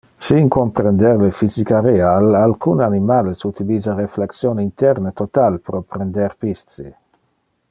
[0.27, 6.89] Sin comprender le physica real, alcun animales utilisa reflexion interne total pro prender pisce.